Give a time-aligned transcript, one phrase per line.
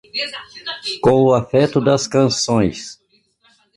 [1.03, 2.99] Com o afeto das canções